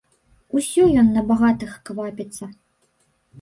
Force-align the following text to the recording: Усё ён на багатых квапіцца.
Усё 0.59 0.85
ён 1.01 1.11
на 1.17 1.23
багатых 1.33 1.75
квапіцца. 1.91 2.51